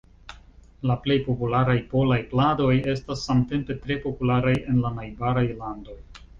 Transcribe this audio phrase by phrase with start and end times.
[0.91, 6.03] La plej popularaj polaj pladoj estas samtempe tre popularaj en la najbaraj landoj.